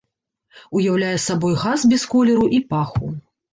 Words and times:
Уяўляе 0.79 1.11
сабой 1.27 1.53
газ 1.65 1.79
без 1.93 2.09
колеру 2.17 2.51
і 2.59 2.65
паху. 2.75 3.15